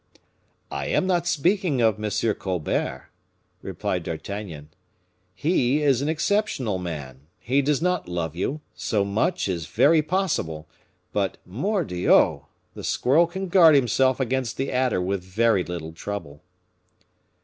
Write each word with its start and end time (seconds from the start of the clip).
"I 0.71 0.87
am 0.87 1.05
not 1.05 1.27
speaking 1.27 1.79
of 1.79 2.03
M. 2.03 2.33
Colbert," 2.33 3.11
replied 3.61 4.01
D'Artagnan. 4.01 4.69
"He 5.35 5.83
is 5.83 6.01
an 6.01 6.09
exceptional 6.09 6.79
man. 6.79 7.27
He 7.37 7.61
does 7.61 7.83
not 7.83 8.09
love 8.09 8.35
you; 8.35 8.61
so 8.73 9.05
much 9.05 9.47
is 9.47 9.67
very 9.67 10.01
possible; 10.01 10.67
but, 11.13 11.37
mordioux! 11.45 12.47
the 12.73 12.83
squirrel 12.83 13.27
can 13.27 13.47
guard 13.47 13.75
himself 13.75 14.19
against 14.19 14.57
the 14.57 14.71
adder 14.71 14.99
with 14.99 15.23
very 15.23 15.63
little 15.63 15.91
trouble." 15.93 16.41